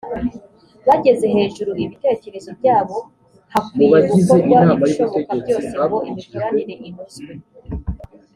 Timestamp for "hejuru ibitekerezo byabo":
1.35-2.97